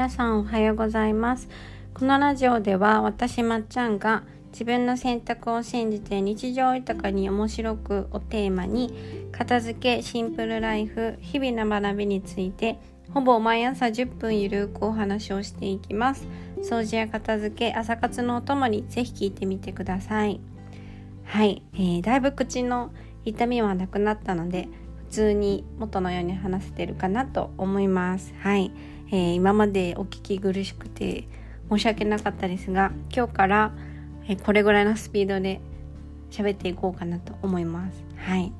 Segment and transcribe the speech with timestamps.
[0.00, 1.46] 皆さんおはようございます。
[1.92, 8.94] このラジオでは私まっちゃんが自分の選択を信じて日常豊かに面白くをテーマに
[9.30, 12.78] 片付けシンプルライフ日々の学びについて
[13.12, 16.26] ほぼ毎朝10分ゆるくお話をしていきます。
[16.62, 20.40] 掃除や片付け朝活のお供にぜひ聞いてみてください。
[21.24, 22.90] はい、えー、だいぶ口の
[23.26, 24.66] 痛みはなくなったので
[25.10, 28.32] 普通に元のように話せてるかなと思います。
[28.40, 28.72] はい、
[29.12, 31.26] えー、今までお聞き苦しくて
[31.68, 33.72] 申し訳なかったですが今日から、
[34.28, 35.60] え、これぐらいのスピードで
[36.30, 38.52] 喋っていこうかなと思いますはい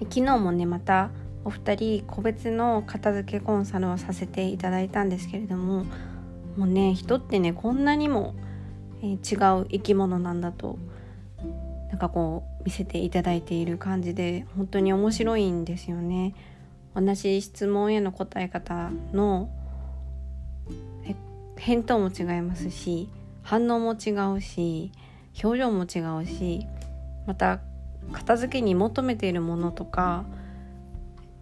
[0.00, 1.10] 昨日もねまた
[1.44, 5.84] お二人個別の片付けコンサルをさせていただいたんですけれども
[6.56, 8.34] もうね人ってねこんなにも、
[9.02, 10.78] え、違う生き物なんだと
[11.90, 16.34] なんかこう見せていただいている感じで本当に面白いんですよね。
[16.96, 19.50] 同じ質問への答え方の
[21.56, 23.08] 返答も違いますし
[23.42, 24.92] 反応も違うし
[25.42, 26.66] 表情も違うし
[27.26, 27.60] また
[28.12, 30.24] 片付けに求めているものとか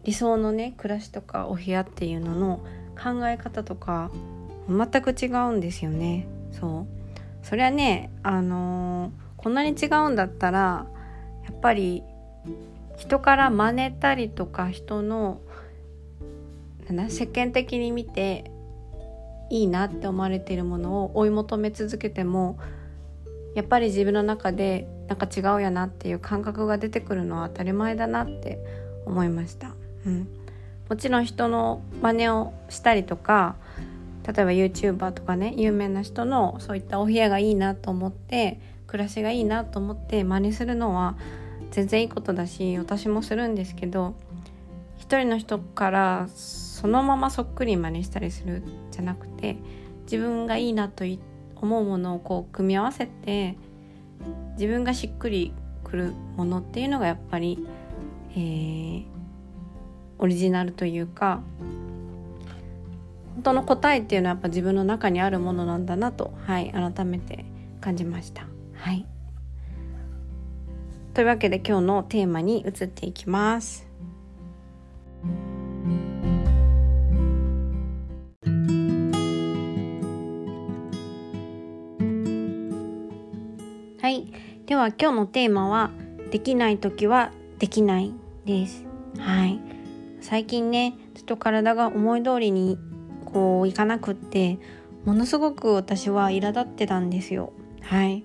[0.02, 2.60] 理想のね暮らしとかお部屋っていうのの
[3.00, 4.10] 考え方とか
[4.68, 6.26] 全く違うんですよね。
[6.52, 6.86] そう。
[7.42, 10.86] それはねあのーこんなに違うんだったら
[11.44, 12.02] やっぱり
[12.96, 15.40] 人から真似たりとか人の
[17.08, 18.50] 世間的に見て
[19.50, 22.58] いいなって思われているものを追い求め続けても
[23.54, 28.58] やっぱり自分の中でなんか違うやなっていう感覚が出てくるのは当たり前だなって
[29.06, 29.74] 思いました。
[30.06, 30.28] うん、
[30.88, 33.56] もちろん人の真似をしたりとか
[34.26, 41.16] 例えば YouTuber とかね有名な人のそういったお部屋がいいなと思って暮らしがいいなと思って真似するのは
[41.74, 44.14] 全然いいことだし私もするんですけど
[44.96, 48.62] 一人の人からそのままそっくり真似したりする
[48.92, 49.56] じゃなくて
[50.04, 51.04] 自分がいいなと
[51.56, 53.56] 思うものをこう組み合わせて
[54.52, 57.66] 自分がしっくりくるものっていうのがやっぱり、
[58.30, 59.04] えー、
[60.20, 61.42] オリジナルというか
[63.34, 67.44] 本当の答えっていうのはやっぱ自分の中にあるものなんだなと、はい、改めて
[67.80, 68.46] 感じました。
[68.74, 69.04] はい
[71.14, 73.86] というわけで今日のテーマに移っていきます。
[84.02, 84.26] はい。
[84.66, 85.92] では今日のテーマは
[86.32, 87.30] できない時は
[87.60, 88.12] できない
[88.44, 88.84] です。
[89.16, 89.60] はい。
[90.20, 92.76] 最近ねちょっと体が思い通りに
[93.24, 94.58] こういかなくって
[95.04, 97.52] ものすごく私は苛立ってたんですよ。
[97.82, 98.24] はい。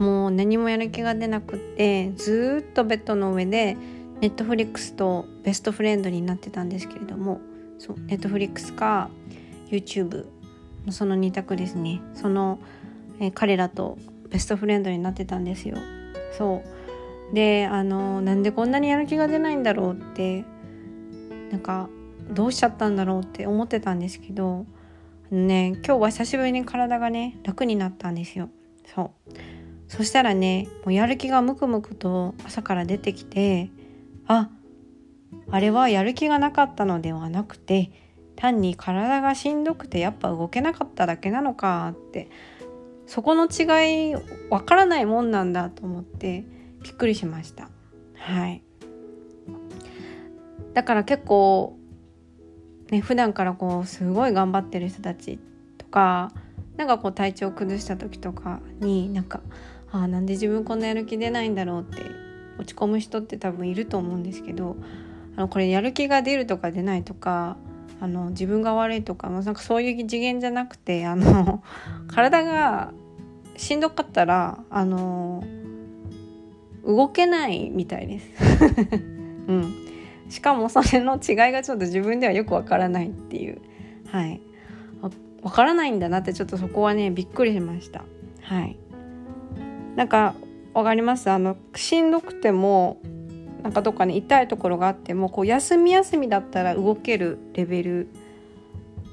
[0.00, 3.76] もう何もやる気が出なくってずっとベッドの上で
[4.20, 7.40] ネットフリックスとベストフレンドになってたんですけれども
[7.78, 9.10] そうネットフリックスか
[9.70, 10.26] YouTube
[10.86, 12.00] のその2択ですね。
[12.14, 12.58] その、
[13.20, 13.98] えー、彼らと
[14.30, 15.76] ベストフレンドになってたんですよ。
[16.36, 16.62] そ
[17.30, 17.34] う。
[17.34, 20.44] であのなんでこんなにやる気が出ないんだろうって
[21.50, 21.88] なんか
[22.30, 24.66] どうしちゃったんだろうって思ってたんですけど
[25.30, 28.48] ね今日は久しぶりに体がね楽になったんですよ。
[28.94, 29.59] そう。
[29.90, 33.70] そしたらねもうやる気がムクムクと朝から出てきて
[34.28, 34.48] あ
[35.50, 37.90] あれはやる気がなかったのではなくて
[38.36, 42.28] 単に体がしんどくてやっぱ動けなかっただけなのかって
[43.08, 44.14] そこの違い
[44.48, 46.44] わからないもんなんだと思って
[46.84, 47.68] びっくりしました。
[48.14, 48.62] はい。
[50.72, 51.76] だから結構
[52.92, 55.40] ね普段からこうすごい頑張ってる人たち
[55.78, 56.32] とか
[56.76, 59.40] なんかこう体調崩した時とかになんか
[59.92, 62.02] あなんで自分こんなやる気出ないんだろうって
[62.58, 64.76] 落ち込む人って多分いると思うんですけど
[65.36, 67.56] あのこれやる気が出るとか出ないとか
[68.00, 71.62] あの自分が悪いとかなんかそういう次元じゃなくてあの
[72.08, 72.92] 体が
[73.56, 75.44] しんどかったらあの
[76.86, 78.26] 動けないみたいです。
[79.48, 79.74] うん、
[80.30, 83.60] しかもそれの違いがちょっと自分ではよくわからないっていう。
[84.06, 84.40] はい。
[85.42, 88.04] わからないんだなってちょっとそこはねびっくりしました。
[88.42, 88.76] はい
[90.00, 90.34] なんか
[90.72, 91.30] 分かります？
[91.30, 93.02] あのしんどくても
[93.62, 98.08] なんかどっかに痛いところがあってもこう休み休みだったら動けるレベル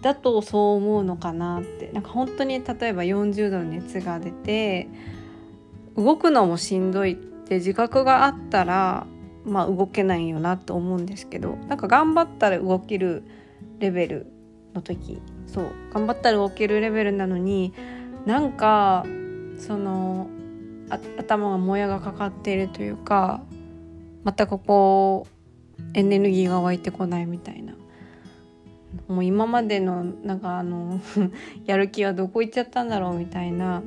[0.01, 1.91] だとそう思うのかなって。
[1.91, 4.87] なんか本当に例えば40度の熱が出て
[5.97, 9.07] 動くのもしんどいって自覚があったら
[9.43, 13.23] まあ動けないよなと思うんですけどなんか頑張ったら動ける
[13.79, 14.27] レベル
[14.73, 17.73] の時そう頑張ったら動けるレベルなのに
[18.25, 19.05] なんか
[19.59, 20.29] その
[20.89, 23.41] 頭がもやがかかっているというか
[24.23, 25.27] またここ
[25.93, 27.73] エネルギーが湧いてこないみたいな。
[29.07, 30.99] もう今までのなんかあの
[31.65, 33.83] やる気はどこ行っちゃったんだろうみたいな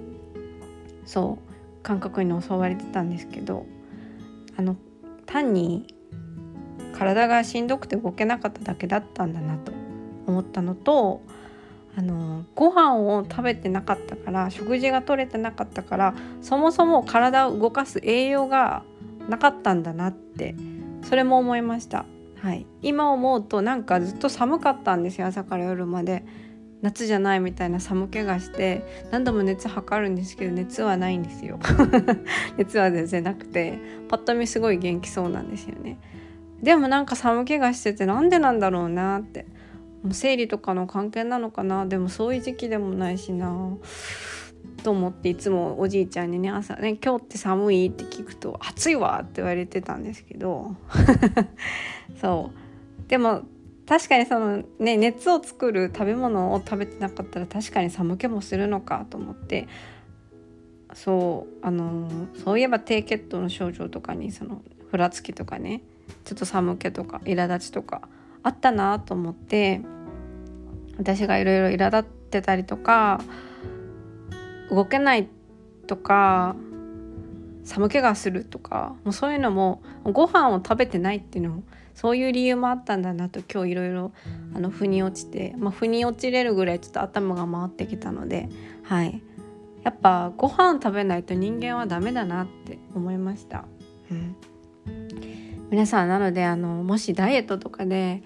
[1.05, 3.67] そう感覚に襲われてたんですけど
[4.57, 4.77] あの
[5.27, 5.95] 単に
[6.93, 9.73] 体がしんどくて動けなかっただけだったんだなと
[10.27, 11.23] 思ったのと
[11.97, 18.85] あのご飯を食べてなかったから食事が取れてなかったからそもそも体を動かす栄養が
[19.29, 20.55] なかったんだなって
[21.03, 22.07] それも思いました。
[22.41, 26.25] はい、今思うとなんかずっと寒かったんですよ朝から夜まで。
[26.83, 31.59] 夏じゃないみたいな寒気がして何度も熱測るんですけど熱はないんですよ。
[32.57, 33.79] 熱は全然なくて
[34.09, 35.99] パッと見すごい元気そうなんですよね。
[36.63, 39.47] でもなんか寒気がしててなんでなんだろうなって。
[40.03, 41.87] もう生理とかの関係なのかな？
[41.87, 43.77] でもそういう時期でもないしな。
[44.83, 50.75] と思っていつもおじいちゃんにね朝ね「今日って寒い?」って聞くと「暑いわ」って言われてたんですけど。
[52.21, 53.09] そう。
[53.09, 53.43] でも
[53.87, 59.69] 確かにそのね熱を作る食べ物を食べてなかったら確かに寒気もするのかと思って。
[60.95, 61.67] そう。
[61.67, 62.09] あの
[62.43, 65.83] そういえば低血糖の症状とかにそのふらつきとかね
[66.25, 68.09] ちょっと寒気とか苛立ちとか
[68.43, 69.81] あったなと思って
[70.99, 73.21] 私がいろいろ苛立ってたりとか
[74.71, 75.29] 動けない
[75.87, 76.57] とか
[77.65, 81.63] 寒気がするとかもうそういうのもご飯を食べてないっていうのも
[81.95, 84.13] そういう理由もあったんだなと今日いろいろ
[84.71, 88.49] 腑に落ちて、まあ、腑に落ちれるぐらいちょっと頭が回ってきたので
[88.85, 89.23] はい
[89.83, 93.65] やっぱご飯食べないと人間はダメだなって思いました。
[94.11, 94.37] うん、
[95.71, 98.23] 皆さんなのであのもしダイエットとかで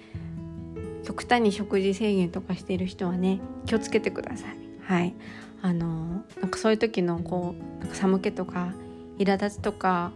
[1.04, 4.56] 極端に食事制限とかしている人はね気をつけてください。
[4.82, 5.14] はい
[5.62, 8.74] あのなんかそういう時のこうなんか寒気とか
[9.18, 10.12] 苛立ちとか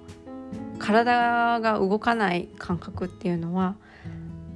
[0.78, 3.76] 体が動かない感覚っていうのは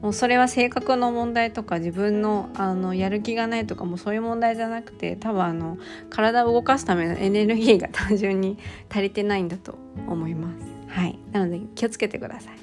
[0.02, 5.78] もうそれは性格の問題とか自分のあのやる気がないとかもそういう問題じゃなくて多分あの
[6.10, 8.58] 体を動かすためのエネルギーが単純に
[8.90, 9.78] 足りてないんだと
[10.08, 10.81] 思います。
[10.92, 12.54] はい、なので気をつけてください。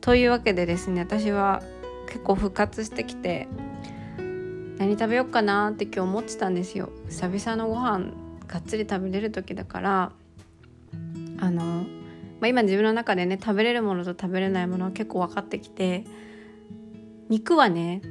[0.00, 1.62] というわけでですね私は
[2.06, 3.46] 結構復活してきて
[4.78, 6.90] 何食べようかなって今日思ってたんですよ。
[7.08, 8.12] 久々のご飯
[8.48, 10.12] がっつり食べれる時だから
[11.38, 11.84] あの、ま
[12.42, 16.04] あ、今自分の中でね食べれるものと食べれないものは結構分かってきて
[17.28, 18.02] 肉はね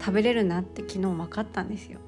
[0.00, 1.98] 食べれるなって昨日分かったんですよ。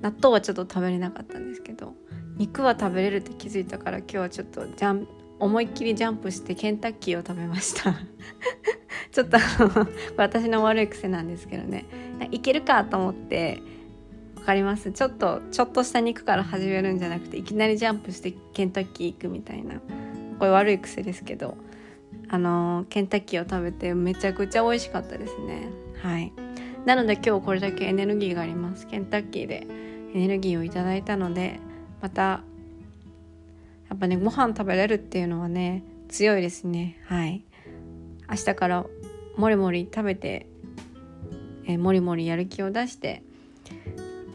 [0.00, 1.94] 納豆はちょっと食べれなかったんですけど
[2.36, 5.06] 肉は食べれるって気づいたから今日はちょっとジャン
[5.38, 7.94] 思いっきりジャンプしてケンタッキーを食べました。
[9.10, 9.38] ちょっと
[10.16, 11.86] 私の悪い癖なんですけどね。
[12.30, 13.60] いけるかと思って
[14.36, 14.92] 分かります？
[14.92, 19.80] ちょっとちょっとした肉から始めるんじゃなくていきなりジャンプしてケンタッキー行くみたいな
[20.38, 21.56] これ悪い癖ですけど
[22.28, 25.70] あのケンタッキーを食べてめちゃくちゃ美味しかったですね。
[26.02, 26.32] はい。
[26.86, 29.66] なので今日これだけエネルギーがありますケンタッキーで
[30.14, 31.60] エネルギーをいただいたので
[32.00, 32.42] またや
[33.94, 37.44] っぱねご飯食べれるっていうのはね強いですねはい
[38.28, 38.86] 明日から
[39.36, 40.46] もりもり食べて、
[41.64, 43.22] えー、もりもりやる気を出して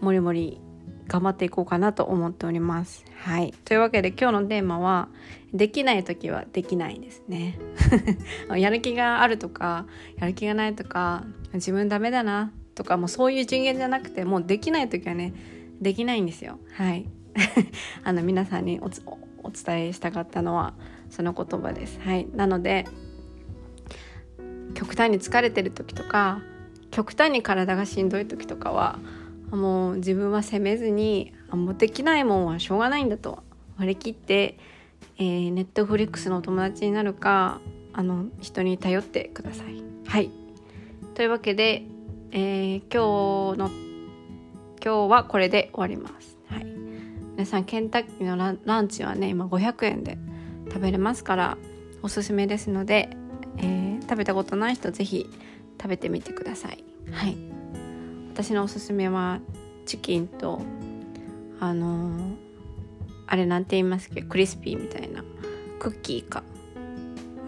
[0.01, 0.59] もりもり
[1.07, 3.05] 頑張っていこうかなと思っております。
[3.21, 3.53] はい。
[3.63, 5.07] というわけで今日のテーマは
[5.53, 7.59] できない時はできないですね。
[8.57, 9.85] やる気があるとか
[10.17, 11.23] やる気がないとか
[11.55, 15.33] 自分ダメだなとかもうそういう次元じゃなくてもうできない時はね
[15.81, 16.59] できないんですよ。
[16.73, 17.05] はい。
[18.03, 18.89] あの皆さんにお
[19.51, 20.73] 伝えしたかったのは
[21.09, 21.99] その言葉です。
[21.99, 22.85] はい、なので
[24.73, 26.41] 極端に疲れてる時とか
[26.91, 28.99] 極端に体がしんどい時とかは
[29.51, 33.43] もう自分は責めずにもうできないもんはしょうがないんだと
[33.77, 34.57] 割り切って、
[35.17, 37.61] えー、ネットフリックスのお友達になるか
[37.93, 39.83] あの人に頼ってください。
[40.07, 40.44] はい
[41.15, 41.83] というわけで、
[42.31, 43.71] えー、今日の
[44.83, 46.37] 今日はこれで終わります。
[46.49, 46.65] はい。
[46.65, 50.17] 皆さんケンタッキーのランチはね今500円で
[50.67, 51.57] 食べれますから
[52.01, 53.11] おすすめですので、
[53.59, 55.29] えー、食べたことない人是非
[55.81, 56.83] 食べてみてください。
[57.09, 57.37] はい。
[58.33, 59.39] 私のおすすめは
[59.85, 60.61] チキンと
[61.61, 62.35] あのー、
[63.27, 64.19] あれなんて言いますけ？
[64.19, 65.23] どクリスピーみたいな。
[65.79, 66.43] クッキーか。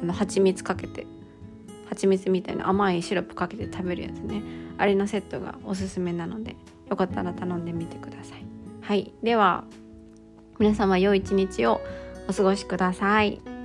[0.01, 1.05] あの蜂蜜かけて
[1.89, 4.41] 蜂蜜みたいな甘いシロップかけて食べるやつね。
[4.77, 6.55] あれのセットがおすすめなので
[6.89, 8.45] よかったら頼んでみてください。
[8.81, 9.13] はい。
[9.23, 9.63] では
[10.59, 11.81] 皆様良い一日を
[12.27, 13.56] お過ごしください。